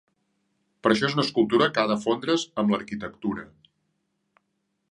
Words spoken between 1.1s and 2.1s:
una escultura que ha de